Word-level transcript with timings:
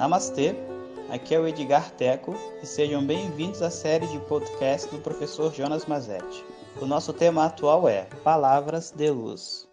Namastê, 0.00 0.54
aqui 1.10 1.34
é 1.34 1.38
o 1.38 1.46
Edgar 1.46 1.90
Teco 1.90 2.34
e 2.62 2.66
sejam 2.66 3.06
bem-vindos 3.06 3.60
à 3.60 3.70
série 3.70 4.06
de 4.06 4.18
podcast 4.20 4.90
do 4.90 4.98
professor 4.98 5.52
Jonas 5.52 5.84
Mazetti. 5.84 6.42
O 6.80 6.86
nosso 6.86 7.12
tema 7.12 7.44
atual 7.44 7.86
é 7.86 8.06
Palavras 8.24 8.90
de 8.92 9.10
Luz. 9.10 9.68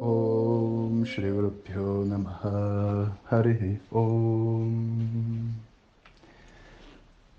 Om 0.00 1.04
Shri 1.04 1.30
Guru 1.30 2.06
Namaha 2.06 3.14
Harihi 3.30 3.78
Om 3.92 5.50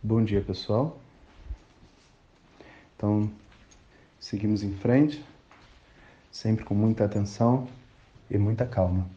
Bom 0.03 0.23
dia 0.23 0.41
pessoal. 0.41 0.99
Então, 2.95 3.27
seguimos 4.19 4.61
em 4.61 4.73
frente, 4.73 5.25
sempre 6.31 6.63
com 6.63 6.75
muita 6.75 7.05
atenção 7.05 7.67
e 8.29 8.37
muita 8.37 8.67
calma. 8.67 9.09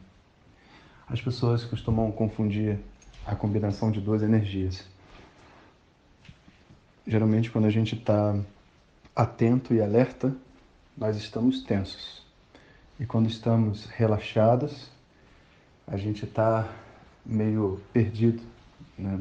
As 1.09 1.21
pessoas 1.21 1.64
costumam 1.64 2.11
confundir 2.11 2.79
a 3.26 3.35
combinação 3.35 3.90
de 3.90 4.00
duas 4.00 4.22
energias. 4.22 4.85
Geralmente, 7.07 7.50
quando 7.50 7.67
a 7.67 7.71
gente 7.71 7.95
está 7.95 8.35
atento 9.14 9.75
e 9.75 9.81
alerta, 9.81 10.35
nós 10.96 11.17
estamos 11.17 11.62
tensos. 11.62 12.25
E 12.98 13.04
quando 13.04 13.29
estamos 13.29 13.86
relaxados, 13.86 14.90
a 15.86 15.96
gente 15.96 16.25
está 16.25 16.68
meio 17.25 17.81
perdido, 17.93 18.43
né? 18.98 19.21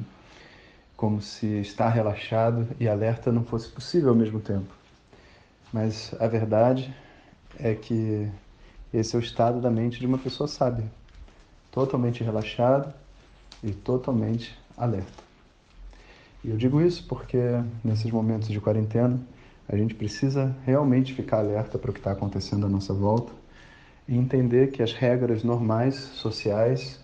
como 0.96 1.22
se 1.22 1.60
estar 1.60 1.90
relaxado 1.90 2.68
e 2.80 2.88
alerta 2.88 3.32
não 3.32 3.44
fosse 3.44 3.68
possível 3.68 4.10
ao 4.10 4.16
mesmo 4.16 4.40
tempo. 4.40 4.74
Mas 5.72 6.14
a 6.20 6.28
verdade 6.28 6.96
é 7.60 7.74
que 7.74 8.30
esse 8.94 9.16
é 9.16 9.20
o 9.20 9.22
estado 9.22 9.60
da 9.60 9.72
mente 9.72 10.00
de 10.00 10.06
uma 10.06 10.18
pessoa 10.18 10.48
sábia, 10.48 10.86
totalmente 11.74 12.24
relaxado 12.24 12.94
e 13.64 13.72
totalmente 13.72 14.58
alerta. 14.78 15.24
E 16.44 16.50
eu 16.50 16.56
digo 16.56 16.80
isso 16.80 17.06
porque 17.08 17.40
nesses 17.84 18.12
momentos 18.12 18.48
de 18.48 18.62
quarentena 18.62 19.20
a 19.68 19.76
gente 19.76 19.96
precisa 19.96 20.56
realmente 20.66 21.14
ficar 21.14 21.40
alerta 21.40 21.80
para 21.80 21.90
o 21.90 21.94
que 21.94 22.00
está 22.00 22.12
acontecendo 22.12 22.66
à 22.66 22.70
nossa 22.70 22.94
volta 22.94 23.32
e 24.08 24.16
entender 24.16 24.72
que 24.72 24.84
as 24.84 24.94
regras 24.94 25.44
normais 25.44 25.96
sociais 25.96 27.00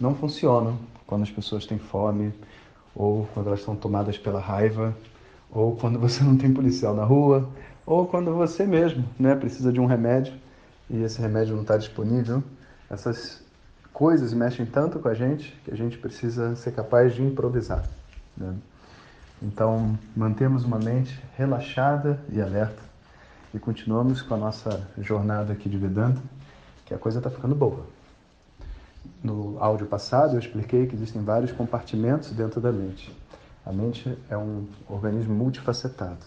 não 0.00 0.14
funcionam 0.14 0.78
quando 1.06 1.22
as 1.22 1.30
pessoas 1.30 1.66
têm 1.66 1.78
fome, 1.78 2.32
ou 2.94 3.26
quando 3.34 3.48
elas 3.48 3.60
estão 3.60 3.74
tomadas 3.74 4.18
pela 4.18 4.40
raiva, 4.40 4.96
ou 5.50 5.74
quando 5.76 5.98
você 5.98 6.22
não 6.22 6.36
tem 6.36 6.52
policial 6.52 6.94
na 6.94 7.04
rua, 7.04 7.48
ou 7.84 8.06
quando 8.06 8.34
você 8.34 8.66
mesmo 8.66 9.04
né, 9.18 9.34
precisa 9.34 9.72
de 9.72 9.80
um 9.80 9.86
remédio 9.86 10.34
e 10.88 11.02
esse 11.02 11.20
remédio 11.20 11.54
não 11.54 11.62
está 11.62 11.76
disponível. 11.76 12.42
Essas 12.90 13.41
coisas 14.02 14.32
mexem 14.32 14.66
tanto 14.66 14.98
com 14.98 15.06
a 15.06 15.14
gente 15.14 15.56
que 15.64 15.70
a 15.70 15.76
gente 15.76 15.96
precisa 15.96 16.56
ser 16.56 16.72
capaz 16.72 17.14
de 17.14 17.22
improvisar. 17.22 17.88
Né? 18.36 18.52
Então, 19.40 19.96
mantemos 20.16 20.64
uma 20.64 20.76
mente 20.76 21.22
relaxada 21.36 22.20
e 22.28 22.42
alerta 22.42 22.82
e 23.54 23.60
continuamos 23.60 24.20
com 24.20 24.34
a 24.34 24.36
nossa 24.36 24.88
jornada 24.98 25.52
aqui 25.52 25.68
de 25.68 25.78
Vedanta, 25.78 26.20
que 26.84 26.92
a 26.92 26.98
coisa 26.98 27.20
está 27.20 27.30
ficando 27.30 27.54
boa. 27.54 27.86
No 29.22 29.56
áudio 29.60 29.86
passado, 29.86 30.34
eu 30.34 30.40
expliquei 30.40 30.88
que 30.88 30.96
existem 30.96 31.22
vários 31.22 31.52
compartimentos 31.52 32.32
dentro 32.32 32.60
da 32.60 32.72
mente. 32.72 33.16
A 33.64 33.72
mente 33.72 34.18
é 34.28 34.36
um 34.36 34.66
organismo 34.88 35.32
multifacetado. 35.32 36.26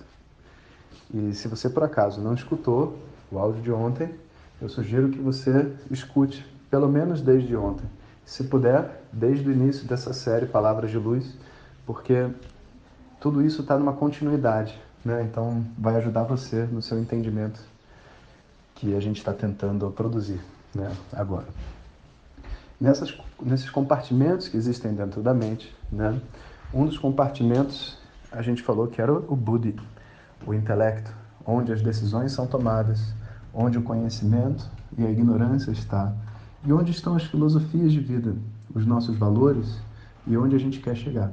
E 1.13 1.33
se 1.33 1.49
você 1.49 1.69
por 1.69 1.83
acaso 1.83 2.21
não 2.21 2.35
escutou 2.35 2.97
o 3.29 3.37
áudio 3.37 3.61
de 3.61 3.71
ontem, 3.73 4.15
eu 4.61 4.69
sugiro 4.69 5.09
que 5.09 5.19
você 5.19 5.75
escute, 5.91 6.54
pelo 6.69 6.88
menos 6.88 7.21
desde 7.21 7.55
ontem. 7.55 7.85
Se 8.25 8.44
puder, 8.44 9.03
desde 9.11 9.47
o 9.47 9.52
início 9.52 9.88
dessa 9.88 10.13
série 10.13 10.45
Palavras 10.45 10.89
de 10.89 10.97
Luz, 10.97 11.35
porque 11.85 12.27
tudo 13.19 13.44
isso 13.44 13.61
está 13.61 13.77
numa 13.77 13.94
continuidade, 13.94 14.80
né? 15.03 15.23
Então 15.23 15.63
vai 15.78 15.95
ajudar 15.95 16.23
você 16.23 16.63
no 16.63 16.81
seu 16.81 17.00
entendimento 17.00 17.59
que 18.73 18.95
a 18.95 19.00
gente 19.00 19.17
está 19.17 19.31
tentando 19.31 19.89
produzir 19.91 20.41
né? 20.75 20.91
agora. 21.13 21.45
Nessas, 22.79 23.18
nesses 23.41 23.69
compartimentos 23.69 24.50
que 24.50 24.57
existem 24.57 24.94
dentro 24.94 25.22
da 25.22 25.34
mente, 25.34 25.73
né? 25.89 26.19
um 26.73 26.85
dos 26.85 26.97
compartimentos 26.97 27.97
a 28.31 28.41
gente 28.41 28.62
falou 28.62 28.88
que 28.88 29.01
era 29.01 29.13
o 29.13 29.35
Buddhi, 29.35 29.75
o 30.45 30.53
intelecto, 30.53 31.09
onde 31.45 31.72
as 31.72 31.81
decisões 31.81 32.34
são 32.34 32.45
tomadas, 32.45 33.13
onde 33.53 33.78
o 33.78 33.81
conhecimento 33.81 34.69
e 34.97 35.06
a 35.06 35.09
ignorância 35.09 35.72
está, 35.72 36.13
e 36.65 36.73
onde 36.73 36.91
estão 36.91 37.15
as 37.15 37.23
filosofias 37.23 37.91
de 37.91 37.99
vida, 37.99 38.35
os 38.73 38.85
nossos 38.85 39.15
valores 39.17 39.79
e 40.25 40.35
onde 40.35 40.55
a 40.55 40.59
gente 40.59 40.79
quer 40.79 40.95
chegar. 40.95 41.31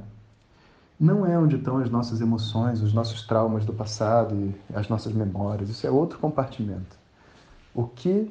Não 1.01 1.27
é 1.27 1.37
onde 1.39 1.57
estão 1.57 1.79
as 1.79 1.91
nossas 1.91 2.21
emoções, 2.21 2.83
os 2.83 2.93
nossos 2.93 3.27
traumas 3.27 3.65
do 3.65 3.73
passado 3.73 4.35
e 4.35 4.55
as 4.77 4.89
nossas 4.89 5.13
memórias, 5.13 5.69
isso 5.69 5.87
é 5.87 5.91
outro 5.91 6.19
compartimento. 6.19 6.97
O 7.75 7.87
que 7.87 8.31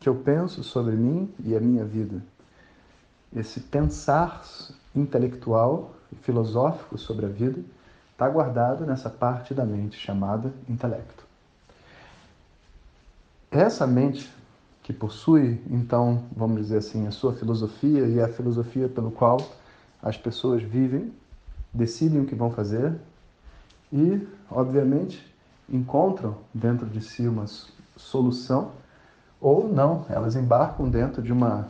que 0.00 0.08
eu 0.08 0.14
penso 0.14 0.64
sobre 0.64 0.96
mim 0.96 1.32
e 1.44 1.54
a 1.54 1.60
minha 1.60 1.84
vida? 1.84 2.22
Esse 3.34 3.60
pensar 3.60 4.42
intelectual 4.94 5.94
e 6.10 6.16
filosófico 6.16 6.96
sobre 6.96 7.26
a 7.26 7.28
vida 7.28 7.60
está 8.12 8.28
guardado 8.28 8.86
nessa 8.86 9.10
parte 9.10 9.52
da 9.52 9.64
mente 9.64 9.96
chamada 9.96 10.52
intelecto. 10.68 11.24
Essa 13.50 13.86
mente 13.86 14.30
que 14.88 14.92
possui, 14.94 15.60
então, 15.70 16.24
vamos 16.34 16.62
dizer 16.62 16.78
assim, 16.78 17.06
a 17.06 17.10
sua 17.10 17.34
filosofia 17.34 18.06
e 18.06 18.22
a 18.22 18.26
filosofia 18.26 18.88
pelo 18.88 19.10
qual 19.10 19.38
as 20.02 20.16
pessoas 20.16 20.62
vivem, 20.62 21.12
decidem 21.74 22.22
o 22.22 22.24
que 22.24 22.34
vão 22.34 22.50
fazer 22.50 22.94
e, 23.92 24.26
obviamente, 24.50 25.22
encontram 25.68 26.36
dentro 26.54 26.86
de 26.86 27.02
si 27.02 27.28
uma 27.28 27.44
solução 27.98 28.70
ou 29.38 29.68
não, 29.68 30.06
elas 30.08 30.34
embarcam 30.34 30.88
dentro 30.88 31.20
de 31.20 31.34
uma 31.34 31.68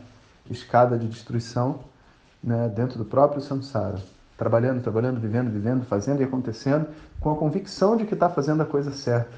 escada 0.49 0.97
de 0.97 1.09
destruição 1.09 1.81
né, 2.41 2.69
dentro 2.69 2.99
do 2.99 3.05
próprio 3.05 3.43
samsara 3.43 4.01
trabalhando, 4.37 4.81
trabalhando, 4.81 5.19
vivendo, 5.19 5.51
vivendo, 5.51 5.85
fazendo 5.85 6.21
e 6.21 6.25
acontecendo, 6.25 6.87
com 7.21 7.33
a 7.33 7.37
convicção 7.37 7.97
de 7.97 8.05
que 8.05 8.15
está 8.15 8.31
fazendo 8.31 8.63
a 8.63 8.65
coisa 8.65 8.93
certa, 8.93 9.37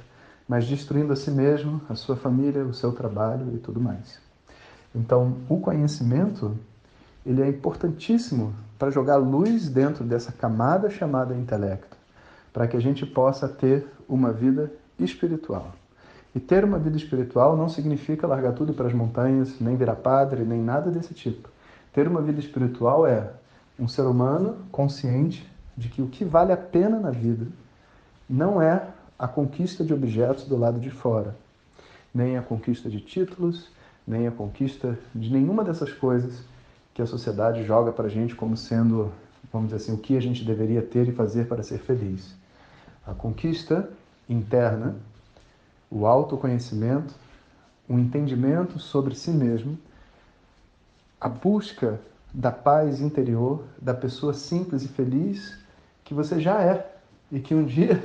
mas 0.50 0.66
destruindo 0.66 1.12
a 1.12 1.16
si 1.16 1.31
mesmo, 1.31 1.81
a 1.88 1.94
sua 1.94 2.16
família, 2.16 2.65
o 2.65 2.75
seu 2.75 2.91
trabalho 2.91 3.55
e 3.55 3.59
tudo 3.59 3.81
mais. 3.81 4.19
Então, 4.93 5.37
o 5.49 5.61
conhecimento 5.61 6.59
ele 7.25 7.41
é 7.41 7.49
importantíssimo 7.49 8.53
para 8.77 8.91
jogar 8.91 9.15
luz 9.15 9.69
dentro 9.69 10.03
dessa 10.03 10.33
camada 10.33 10.91
chamada 10.91 11.37
intelecto, 11.37 11.97
para 12.53 12.66
que 12.66 12.77
a 12.77 12.81
gente 12.81 13.06
possa 13.06 13.47
ter 13.47 13.87
uma 14.09 14.33
vida 14.33 14.72
espiritual. 14.99 15.71
E 16.34 16.41
ter 16.41 16.65
uma 16.65 16.81
vida 16.81 16.97
espiritual 16.97 17.56
não 17.56 17.69
significa 17.69 18.27
largar 18.27 18.53
tudo 18.53 18.75
para 18.75 18.88
as 18.88 18.93
montanhas, 18.93 19.61
nem 19.61 19.77
virar 19.77 19.94
padre, 19.94 20.43
nem 20.43 20.61
nada 20.61 20.91
desse 20.91 21.15
tipo. 21.15 21.49
Ter 21.93 22.09
uma 22.09 22.21
vida 22.21 22.41
espiritual 22.41 23.06
é 23.06 23.31
um 23.78 23.87
ser 23.87 24.03
humano 24.03 24.56
consciente 24.72 25.49
de 25.77 25.88
que 25.88 26.03
o 26.03 26.09
que 26.09 26.25
vale 26.25 26.50
a 26.50 26.56
pena 26.56 26.99
na 26.99 27.12
vida 27.12 27.47
não 28.28 28.61
é 28.61 28.82
a 29.20 29.28
conquista 29.28 29.84
de 29.84 29.92
objetos 29.92 30.44
do 30.44 30.56
lado 30.56 30.81
de 30.81 30.88
fora, 30.88 31.36
nem 32.12 32.38
a 32.38 32.42
conquista 32.42 32.88
de 32.88 33.03
títulos, 33.03 33.69
nem 34.06 34.26
a 34.26 34.31
conquista 34.31 34.98
de 35.14 35.31
nenhuma 35.31 35.62
dessas 35.62 35.92
coisas 35.92 36.42
que 36.94 37.03
a 37.03 37.06
sociedade 37.06 37.62
joga 37.64 37.92
para 37.92 38.06
a 38.06 38.08
gente 38.08 38.34
como 38.34 38.56
sendo, 38.56 39.12
vamos 39.53 39.69
dizer 39.69 39.76
assim, 39.76 39.92
o 39.92 39.98
que 39.98 40.16
a 40.16 40.22
gente 40.22 40.42
deveria 40.42 40.81
ter 40.81 41.06
e 41.06 41.12
fazer 41.12 41.47
para 41.47 41.62
ser 41.62 41.81
feliz. 41.81 42.34
A 43.06 43.12
conquista 43.12 43.91
interna, 44.26 44.97
o 45.91 46.06
autoconhecimento, 46.06 47.14
o 47.87 47.98
entendimento 47.98 48.78
sobre 48.78 49.14
si 49.14 49.32
mesmo, 49.32 49.78
a 51.20 51.28
busca 51.28 52.00
da 52.32 52.50
paz 52.50 53.02
interior, 53.02 53.64
da 53.82 53.93
pessoa 53.93 54.32
simples 54.32 54.82
e 54.82 54.88
feliz 54.88 55.58
que 56.05 56.14
você 56.14 56.40
já 56.40 56.62
é 56.62 56.90
e 57.31 57.38
que 57.38 57.55
um 57.55 57.67
dia, 57.67 58.02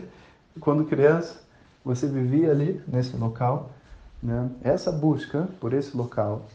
quando 0.59 0.85
criança, 0.85 1.41
você 1.83 2.07
vivia 2.07 2.51
ali 2.51 2.81
nesse 2.87 3.15
local. 3.15 3.71
Né? 4.21 4.49
Essa 4.63 4.91
busca 4.91 5.47
por 5.59 5.73
esse 5.73 5.95
local 5.95 6.45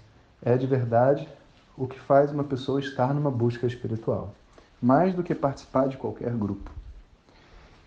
é 0.42 0.56
de 0.56 0.66
verdade 0.66 1.28
o 1.76 1.86
que 1.86 1.98
faz 1.98 2.32
uma 2.32 2.44
pessoa 2.44 2.80
estar 2.80 3.14
numa 3.14 3.30
busca 3.30 3.66
espiritual, 3.66 4.34
mais 4.82 5.14
do 5.14 5.22
que 5.22 5.34
participar 5.34 5.88
de 5.88 5.96
qualquer 5.96 6.32
grupo. 6.32 6.70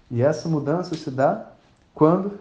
E 0.10 0.22
essa 0.22 0.48
mudança 0.48 0.96
se 0.96 1.12
dá 1.12 1.52
quando 1.94 2.40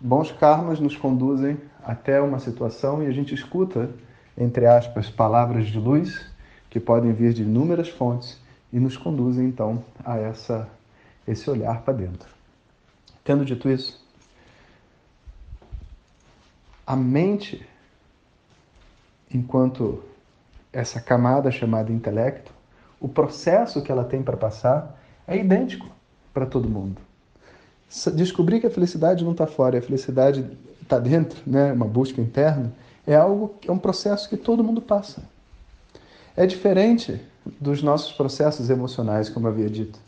bons 0.00 0.30
karmas 0.32 0.80
nos 0.80 0.96
conduzem 0.96 1.58
até 1.82 2.20
uma 2.20 2.38
situação 2.38 3.02
e 3.02 3.06
a 3.06 3.10
gente 3.10 3.34
escuta, 3.34 3.90
entre 4.36 4.66
aspas, 4.66 5.10
palavras 5.10 5.66
de 5.66 5.78
luz 5.78 6.26
que 6.70 6.80
podem 6.80 7.12
vir 7.12 7.32
de 7.32 7.42
inúmeras 7.42 7.88
fontes 7.88 8.40
e 8.72 8.78
nos 8.78 8.96
conduzem 8.96 9.46
então 9.46 9.82
a 10.04 10.16
essa 10.18 10.68
esse 11.26 11.48
olhar 11.48 11.80
para 11.82 11.94
dentro. 11.94 12.33
Tendo 13.24 13.44
dito 13.44 13.70
isso, 13.70 14.04
a 16.86 16.94
mente, 16.94 17.66
enquanto 19.32 20.04
essa 20.70 21.00
camada 21.00 21.50
chamada 21.50 21.90
intelecto, 21.90 22.52
o 23.00 23.08
processo 23.08 23.82
que 23.82 23.90
ela 23.90 24.04
tem 24.04 24.22
para 24.22 24.36
passar 24.36 25.00
é 25.26 25.36
idêntico 25.36 25.88
para 26.34 26.44
todo 26.44 26.68
mundo. 26.68 27.00
Descobrir 28.14 28.60
que 28.60 28.66
a 28.66 28.70
felicidade 28.70 29.24
não 29.24 29.32
está 29.32 29.46
fora, 29.46 29.78
a 29.78 29.82
felicidade 29.82 30.46
está 30.82 30.98
dentro, 30.98 31.40
né, 31.46 31.72
uma 31.72 31.86
busca 31.86 32.20
interna, 32.20 32.72
é 33.06 33.14
algo, 33.14 33.54
é 33.66 33.72
um 33.72 33.78
processo 33.78 34.28
que 34.28 34.36
todo 34.36 34.64
mundo 34.64 34.82
passa. 34.82 35.22
É 36.36 36.46
diferente 36.46 37.20
dos 37.60 37.82
nossos 37.82 38.12
processos 38.12 38.68
emocionais, 38.68 39.28
como 39.28 39.46
eu 39.46 39.52
havia 39.52 39.70
dito, 39.70 39.98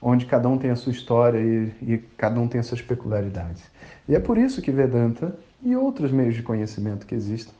onde 0.00 0.26
cada 0.26 0.48
um 0.48 0.58
tem 0.58 0.70
a 0.70 0.76
sua 0.76 0.92
história 0.92 1.38
e, 1.38 1.72
e 1.82 1.98
cada 2.16 2.40
um 2.40 2.48
tem 2.48 2.60
as 2.60 2.66
suas 2.66 2.82
peculiaridades. 2.82 3.62
E 4.08 4.14
é 4.14 4.20
por 4.20 4.38
isso 4.38 4.62
que 4.62 4.70
Vedanta 4.70 5.36
e 5.62 5.74
outros 5.74 6.12
meios 6.12 6.34
de 6.34 6.42
conhecimento 6.42 7.06
que 7.06 7.14
existem 7.14 7.54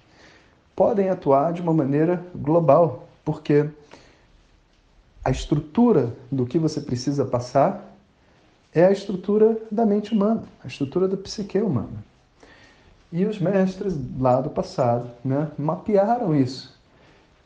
podem 0.75 1.09
atuar 1.09 1.53
de 1.53 1.63
uma 1.63 1.73
maneira 1.73 2.23
global, 2.35 3.09
porque 3.25 3.69
a 5.25 5.31
estrutura 5.31 6.13
do 6.31 6.47
que 6.47 6.59
você 6.59 6.81
precisa 6.81 7.25
passar 7.25 7.97
é 8.73 8.85
a 8.85 8.93
estrutura 8.93 9.59
da 9.73 9.87
mente 9.87 10.13
humana, 10.13 10.45
a 10.63 10.67
estrutura 10.67 11.09
da 11.09 11.17
psique 11.17 11.59
humana. 11.59 12.05
E 13.11 13.25
os 13.25 13.39
mestres 13.39 13.97
lá 14.21 14.41
do 14.41 14.51
passado 14.51 15.11
né, 15.25 15.49
mapearam 15.59 16.37
isso, 16.37 16.79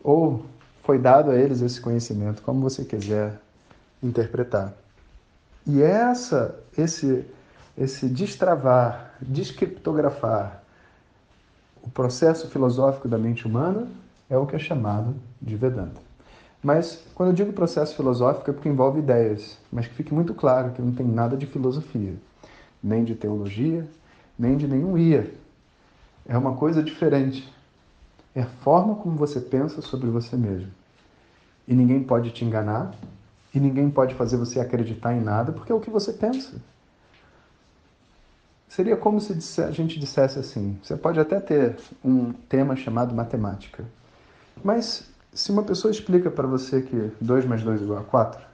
ou 0.03 0.45
foi 0.83 0.99
dado 0.99 1.31
a 1.31 1.37
eles 1.37 1.61
esse 1.61 1.81
conhecimento, 1.81 2.43
como 2.43 2.61
você 2.61 2.85
quiser 2.85 3.41
interpretar. 4.03 4.75
E 5.67 5.83
essa, 5.83 6.59
esse, 6.77 7.25
esse 7.77 8.09
destravar, 8.09 9.15
descriptografar 9.21 10.63
o 11.83 11.91
processo 11.91 12.49
filosófico 12.49 13.09
da 13.09 13.19
mente 13.19 13.47
humana 13.47 13.87
é 14.29 14.37
o 14.37 14.47
que 14.47 14.57
é 14.57 14.59
chamado 14.59 15.15
de 15.41 15.57
Vedanta. 15.57 16.01
Mas 16.63 17.03
quando 17.15 17.31
eu 17.31 17.35
digo 17.35 17.53
processo 17.53 17.97
filosófico 17.97 18.51
é 18.51 18.53
porque 18.53 18.69
envolve 18.69 18.99
ideias, 18.99 19.59
mas 19.73 19.87
que 19.87 19.95
fique 19.95 20.13
muito 20.13 20.35
claro 20.35 20.73
que 20.73 20.83
não 20.83 20.93
tem 20.93 21.07
nada 21.07 21.37
de 21.37 21.47
filosofia, 21.47 22.15
nem 22.83 23.03
de 23.03 23.15
teologia, 23.15 23.89
nem 24.39 24.57
de 24.57 24.69
nenhum 24.69 24.97
ia. 24.97 25.33
É 26.29 26.37
uma 26.37 26.55
coisa 26.55 26.83
diferente. 26.83 27.51
É 28.35 28.43
a 28.43 28.47
forma 28.47 28.95
como 28.95 29.17
você 29.17 29.41
pensa 29.41 29.81
sobre 29.81 30.11
você 30.11 30.37
mesmo. 30.37 30.69
E 31.67 31.75
ninguém 31.75 32.03
pode 32.03 32.31
te 32.31 32.45
enganar, 32.45 32.95
e 33.55 33.61
ninguém 33.61 33.91
pode 33.91 34.15
fazer 34.15 34.37
você 34.37 34.61
acreditar 34.61 35.15
em 35.15 35.21
nada, 35.21 35.53
porque 35.53 35.73
é 35.73 35.75
o 35.75 35.81
que 35.81 35.91
você 35.91 36.13
pensa. 36.13 36.61
Seria 38.69 38.97
como 38.97 39.21
se 39.21 39.61
a 39.63 39.71
gente 39.71 39.99
dissesse 39.99 40.39
assim: 40.39 40.79
você 40.83 40.97
pode 40.97 41.19
até 41.19 41.41
ter 41.41 41.77
um 42.05 42.33
tema 42.33 42.77
chamado 42.77 43.15
matemática, 43.15 43.85
mas 44.63 45.11
se 45.33 45.51
uma 45.51 45.63
pessoa 45.63 45.91
explica 45.91 46.31
para 46.31 46.47
você 46.47 46.83
que 46.83 47.13
2 47.21 47.45
mais 47.47 47.63
2 47.63 47.81
é 47.81 47.85
igual 47.85 47.99
a 47.99 48.05
4, 48.05 48.51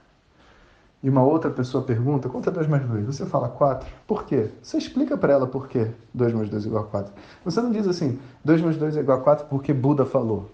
e 1.03 1.09
uma 1.09 1.23
outra 1.23 1.51
pessoa 1.51 1.83
pergunta, 1.83 2.27
quanto 2.27 2.49
é 2.49 2.51
2 2.51 2.67
mais 2.67 2.85
2? 2.85 3.05
Você 3.05 3.25
fala 3.25 3.49
4. 3.49 3.87
Por 4.07 4.25
quê? 4.25 4.49
Você 4.61 4.77
explica 4.77 5.15
para 5.15 5.33
ela 5.33 5.45
por 5.45 5.67
quê 5.67 5.91
2 6.13 6.33
mais 6.33 6.49
2 6.49 6.65
é 6.65 6.67
igual 6.67 6.83
a 6.83 6.87
4. 6.87 7.13
Você 7.45 7.61
não 7.61 7.71
diz 7.71 7.87
assim, 7.87 8.19
2 8.43 8.61
mais 8.61 8.77
2 8.77 8.97
é 8.97 8.99
igual 9.01 9.19
a 9.19 9.21
4 9.21 9.45
porque 9.45 9.73
Buda 9.73 10.05
falou. 10.05 10.51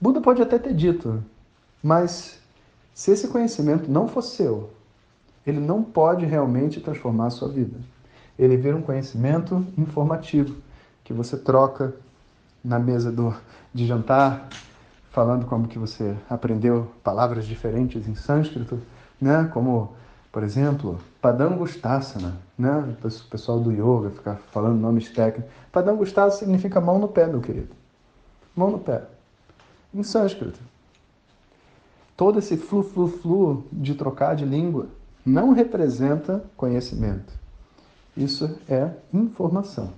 Buda 0.00 0.20
pode 0.20 0.40
até 0.40 0.58
ter 0.58 0.72
dito, 0.72 1.22
mas 1.82 2.39
se 2.94 3.10
esse 3.10 3.28
conhecimento 3.28 3.90
não 3.90 4.08
for 4.08 4.22
seu, 4.22 4.70
ele 5.46 5.60
não 5.60 5.82
pode 5.82 6.26
realmente 6.26 6.80
transformar 6.80 7.26
a 7.26 7.30
sua 7.30 7.48
vida. 7.48 7.78
Ele 8.38 8.56
vira 8.56 8.76
um 8.76 8.82
conhecimento 8.82 9.66
informativo 9.76 10.56
que 11.04 11.12
você 11.12 11.36
troca 11.36 11.94
na 12.64 12.78
mesa 12.78 13.10
do, 13.10 13.34
de 13.72 13.86
jantar, 13.86 14.48
falando 15.10 15.46
como 15.46 15.66
que 15.66 15.78
você 15.78 16.16
aprendeu 16.28 16.90
palavras 17.02 17.46
diferentes 17.46 18.06
em 18.06 18.14
sânscrito, 18.14 18.80
né? 19.20 19.50
Como, 19.52 19.92
por 20.30 20.42
exemplo, 20.42 20.98
Padangustasana, 21.20 22.36
né? 22.56 22.96
O 23.02 23.28
pessoal 23.28 23.58
do 23.58 23.72
yoga 23.72 24.10
fica 24.10 24.36
falando 24.52 24.78
nomes 24.78 25.10
técnicos. 25.10 25.50
Padangustasana 25.72 26.38
significa 26.38 26.80
mão 26.80 26.98
no 26.98 27.08
pé, 27.08 27.26
meu 27.26 27.40
querido. 27.40 27.74
Mão 28.54 28.70
no 28.70 28.78
pé. 28.78 29.02
Em 29.92 30.02
sânscrito. 30.02 30.60
Todo 32.20 32.38
esse 32.38 32.58
flu, 32.58 32.82
flu, 32.82 33.08
flu 33.08 33.64
de 33.72 33.94
trocar 33.94 34.36
de 34.36 34.44
língua 34.44 34.88
não 35.24 35.54
representa 35.54 36.44
conhecimento. 36.54 37.32
Isso 38.14 38.58
é 38.68 38.90
informação. 39.10 39.90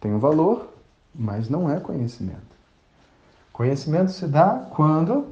Tem 0.00 0.12
um 0.12 0.18
valor, 0.18 0.70
mas 1.14 1.48
não 1.48 1.70
é 1.70 1.78
conhecimento. 1.78 2.56
Conhecimento 3.52 4.10
se 4.10 4.26
dá 4.26 4.66
quando 4.70 5.28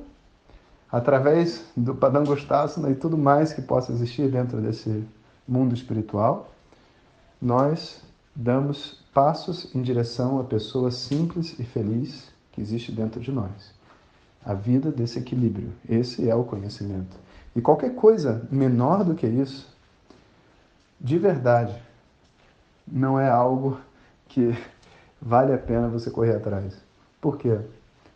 através 0.89 1.65
do 1.77 1.97
Padangustasana 1.97 2.91
e 2.91 2.95
tudo 2.95 3.19
mais 3.19 3.53
que 3.53 3.61
possa 3.61 3.91
existir 3.91 4.31
dentro 4.31 4.61
desse 4.61 5.05
mundo 5.49 5.75
espiritual, 5.75 6.53
nós 7.43 8.05
damos 8.37 9.05
passos 9.13 9.75
em 9.75 9.83
direção 9.83 10.39
à 10.39 10.45
pessoa 10.45 10.93
simples 10.93 11.59
e 11.59 11.65
feliz 11.65 12.31
que 12.53 12.61
existe 12.61 12.93
dentro 12.93 13.21
de 13.21 13.33
nós. 13.33 13.80
A 14.45 14.55
vida 14.55 14.91
desse 14.91 15.19
equilíbrio. 15.19 15.73
Esse 15.89 16.29
é 16.29 16.35
o 16.35 16.45
conhecimento. 16.45 17.17
E 17.55 17.61
qualquer 17.61 17.95
coisa 17.95 18.47
menor 18.51 19.05
do 19.05 19.15
que 19.15 19.27
isso, 19.27 19.69
de 21.01 21.19
verdade, 21.19 21.75
não 22.87 23.19
é 23.19 23.29
algo 23.29 23.81
que 24.29 24.57
vale 25.21 25.53
a 25.53 25.59
pena 25.59 25.89
você 25.89 26.11
correr 26.11 26.37
atrás. 26.37 26.75
Por 27.21 27.37
quê? 27.37 27.59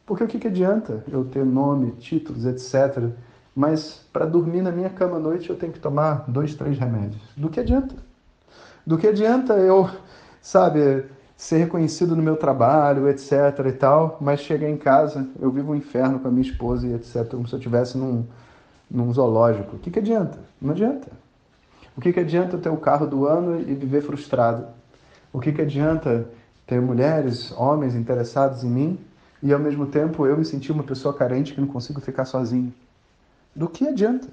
Porque 0.07 0.25
o 0.25 0.29
que, 0.29 0.39
que 0.39 0.49
adianta 0.49 1.03
eu 1.09 1.25
ter 1.25 1.45
nome, 1.45 1.93
títulos, 1.93 2.45
etc. 2.45 3.11
Mas 3.55 4.05
para 4.13 4.27
dormir 4.27 4.63
na 4.63 4.71
minha 4.71 4.91
cama 4.91 5.17
à 5.17 5.21
noite 5.21 5.49
eu 5.49 5.57
tenho 5.57 5.73
que 5.73 5.81
tomar 5.81 6.25
dois, 6.29 6.55
três 6.55 6.79
remédios. 6.79 7.23
Do 7.37 7.49
que 7.49 7.61
adianta? 7.61 7.95
Do 8.87 8.99
que 8.99 9.07
adianta 9.07 9.55
eu, 9.55 9.89
sabe, 10.43 11.07
ser 11.37 11.59
reconhecido 11.59 12.15
no 12.15 12.23
meu 12.23 12.37
trabalho, 12.37 13.09
etc. 13.09 13.33
e 13.67 13.73
tal, 13.73 14.19
mas 14.21 14.41
chegar 14.41 14.69
em 14.69 14.77
casa, 14.77 15.29
eu 15.41 15.51
vivo 15.51 15.73
um 15.73 15.75
inferno 15.75 16.19
com 16.19 16.29
a 16.29 16.31
minha 16.31 16.49
esposa 16.49 16.87
e 16.87 16.95
etc. 16.95 17.29
Como 17.31 17.47
se 17.47 17.55
eu 17.55 17.59
estivesse 17.59 17.99
num, 17.99 18.25
num 18.91 19.13
zoológico. 19.13 19.77
O 19.77 19.79
que, 19.79 19.91
que 19.91 19.99
adianta? 19.99 20.39
Não 20.61 20.71
adianta. 20.71 21.09
O 21.97 22.01
que, 22.01 22.13
que 22.13 22.21
adianta 22.21 22.59
ter 22.59 22.71
o 22.71 22.77
carro 22.77 23.07
do 23.07 23.27
ano 23.27 23.61
e 23.61 23.75
viver 23.75 24.03
frustrado? 24.03 24.67
O 25.33 25.41
que, 25.41 25.53
que 25.53 25.63
adianta 25.63 26.29
ter 26.67 26.81
mulheres, 26.81 27.53
homens 27.53 27.95
interessados 27.95 28.65
em 28.65 28.71
mim 28.71 28.99
e 29.43 29.53
ao 29.53 29.59
mesmo 29.59 29.87
tempo 29.87 30.27
eu 30.27 30.37
me 30.37 30.45
sentir 30.45 30.73
uma 30.73 30.83
pessoa 30.83 31.13
carente 31.13 31.53
que 31.53 31.61
não 31.61 31.69
consigo 31.69 32.01
ficar 32.01 32.25
sozinho. 32.25 32.73
Do 33.55 33.69
que 33.69 33.87
adianta? 33.87 34.29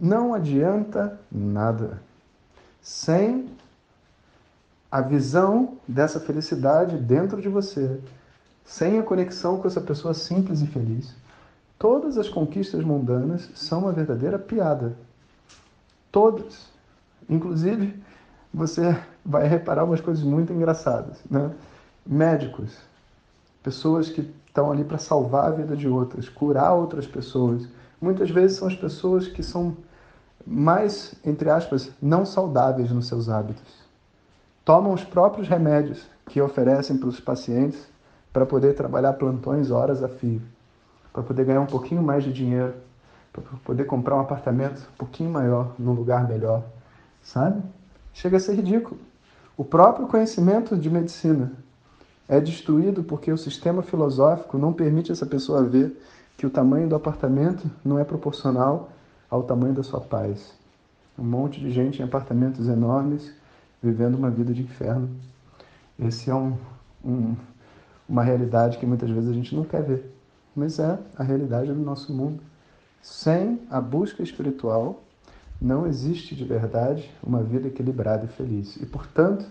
Não 0.00 0.32
adianta 0.32 1.20
nada. 1.30 2.00
Sem 2.80 3.48
a 4.90 5.00
visão 5.00 5.76
dessa 5.86 6.18
felicidade 6.18 6.96
dentro 6.96 7.40
de 7.40 7.48
você, 7.48 8.00
sem 8.64 8.98
a 8.98 9.02
conexão 9.02 9.58
com 9.58 9.68
essa 9.68 9.80
pessoa 9.80 10.14
simples 10.14 10.60
e 10.60 10.66
feliz, 10.66 11.14
todas 11.78 12.18
as 12.18 12.28
conquistas 12.28 12.82
mundanas 12.84 13.48
são 13.54 13.80
uma 13.80 13.92
verdadeira 13.92 14.38
piada. 14.38 14.96
Todas. 16.10 16.68
Inclusive, 17.28 18.02
você 18.52 18.98
vai 19.24 19.46
reparar 19.46 19.84
umas 19.84 20.00
coisas 20.00 20.24
muito 20.24 20.52
engraçadas. 20.52 21.18
Né? 21.30 21.50
Médicos 22.06 22.88
pessoas 23.62 24.08
que 24.08 24.32
estão 24.46 24.72
ali 24.72 24.82
para 24.82 24.96
salvar 24.96 25.46
a 25.46 25.50
vida 25.50 25.76
de 25.76 25.86
outras, 25.86 26.28
curar 26.28 26.72
outras 26.72 27.06
pessoas. 27.06 27.68
Muitas 28.00 28.30
vezes 28.30 28.56
são 28.56 28.66
as 28.66 28.74
pessoas 28.74 29.28
que 29.28 29.42
são 29.42 29.76
mais, 30.46 31.14
entre 31.24 31.50
aspas, 31.50 31.90
não 32.00 32.24
saudáveis 32.24 32.90
nos 32.90 33.06
seus 33.06 33.28
hábitos. 33.28 33.87
Tomam 34.68 34.92
os 34.92 35.02
próprios 35.02 35.48
remédios 35.48 36.06
que 36.26 36.42
oferecem 36.42 36.98
para 36.98 37.08
os 37.08 37.18
pacientes 37.18 37.88
para 38.30 38.44
poder 38.44 38.74
trabalhar 38.74 39.14
plantões 39.14 39.70
horas 39.70 40.04
a 40.04 40.10
fio, 40.10 40.42
para 41.10 41.22
poder 41.22 41.46
ganhar 41.46 41.62
um 41.62 41.66
pouquinho 41.66 42.02
mais 42.02 42.22
de 42.22 42.30
dinheiro, 42.30 42.74
para 43.32 43.42
poder 43.64 43.84
comprar 43.84 44.16
um 44.16 44.20
apartamento 44.20 44.86
um 44.92 44.96
pouquinho 44.98 45.30
maior, 45.30 45.72
num 45.78 45.92
lugar 45.92 46.28
melhor, 46.28 46.64
sabe? 47.22 47.62
Chega 48.12 48.36
a 48.36 48.40
ser 48.40 48.56
ridículo. 48.56 49.00
O 49.56 49.64
próprio 49.64 50.06
conhecimento 50.06 50.76
de 50.76 50.90
medicina 50.90 51.50
é 52.28 52.38
destruído 52.38 53.02
porque 53.02 53.32
o 53.32 53.38
sistema 53.38 53.80
filosófico 53.80 54.58
não 54.58 54.74
permite 54.74 55.10
essa 55.10 55.24
pessoa 55.24 55.64
ver 55.64 55.98
que 56.36 56.46
o 56.46 56.50
tamanho 56.50 56.90
do 56.90 56.94
apartamento 56.94 57.70
não 57.82 57.98
é 57.98 58.04
proporcional 58.04 58.90
ao 59.30 59.44
tamanho 59.44 59.72
da 59.72 59.82
sua 59.82 60.02
paz. 60.02 60.52
Um 61.18 61.24
monte 61.24 61.58
de 61.58 61.70
gente 61.70 62.02
em 62.02 62.04
apartamentos 62.04 62.68
enormes 62.68 63.32
vivendo 63.82 64.16
uma 64.16 64.30
vida 64.30 64.52
de 64.52 64.62
inferno. 64.62 65.08
Esse 65.98 66.30
é 66.30 66.34
um, 66.34 66.56
um, 67.04 67.36
uma 68.08 68.22
realidade 68.22 68.78
que 68.78 68.86
muitas 68.86 69.10
vezes 69.10 69.30
a 69.30 69.32
gente 69.32 69.54
não 69.54 69.64
quer 69.64 69.82
ver, 69.82 70.14
mas 70.54 70.78
é 70.78 70.98
a 71.16 71.22
realidade 71.22 71.72
do 71.72 71.80
nosso 71.80 72.12
mundo. 72.12 72.40
Sem 73.02 73.60
a 73.70 73.80
busca 73.80 74.22
espiritual, 74.22 75.02
não 75.60 75.86
existe 75.86 76.34
de 76.34 76.44
verdade 76.44 77.10
uma 77.22 77.42
vida 77.42 77.68
equilibrada 77.68 78.24
e 78.24 78.28
feliz. 78.28 78.76
E, 78.76 78.86
portanto, 78.86 79.46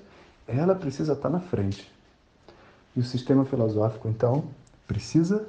ela 0.48 0.75
precisa 0.75 1.13
estar 1.13 1.29
na 1.29 1.39
frente. 1.39 1.91
E 2.96 3.00
o 3.00 3.03
sistema 3.03 3.46
filosófico, 3.46 4.07
então, 4.07 4.46
precisa 4.88 5.48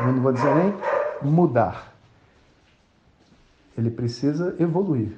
Eu 0.00 0.12
não 0.12 0.22
vou 0.22 0.32
dizer 0.32 0.54
nem 0.54 1.30
mudar. 1.30 1.92
Ele 3.76 3.90
precisa 3.90 4.54
evoluir. 4.58 5.12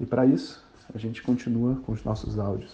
E 0.00 0.06
para 0.06 0.26
isso, 0.26 0.64
a 0.94 0.98
gente 0.98 1.22
continua 1.22 1.76
com 1.84 1.92
os 1.92 2.04
nossos 2.04 2.38
áudios. 2.38 2.72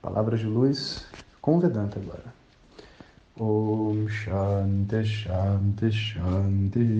Palavras 0.00 0.40
de 0.40 0.46
luz 0.46 1.06
com 1.40 1.60
Vedanta 1.60 1.98
agora. 1.98 2.24
Om 3.38 4.08
Shanti 4.08 5.04
Shanti 5.04 5.92
Shanti. 5.92 6.98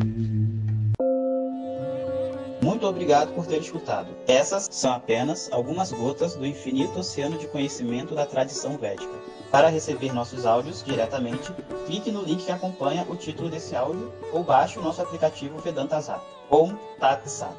Muito 2.63 2.87
obrigado 2.87 3.33
por 3.35 3.47
ter 3.47 3.59
escutado. 3.59 4.09
Essas 4.27 4.69
são 4.71 4.93
apenas 4.93 5.49
algumas 5.53 5.93
gotas 5.93 6.35
do 6.35 6.45
infinito 6.45 6.99
oceano 6.99 7.39
de 7.39 7.47
conhecimento 7.49 8.15
da 8.15 8.27
tradição 8.27 8.77
védica. 8.77 9.13
Para 9.51 9.69
receber 9.69 10.13
nossos 10.13 10.45
áudios 10.45 10.83
diretamente, 10.85 11.53
clique 11.87 12.11
no 12.11 12.23
link 12.23 12.45
que 12.45 12.53
acompanha 12.53 13.07
o 13.09 13.17
título 13.17 13.49
desse 13.49 13.75
áudio 13.75 14.13
ou 14.33 14.45
baixe 14.45 14.79
o 14.79 14.83
nosso 14.83 15.01
aplicativo 15.01 15.59
Vedanta 15.59 16.01
Zap. 16.01 16.23
Om 16.51 16.77
Tat 16.99 17.27
Sat. 17.27 17.57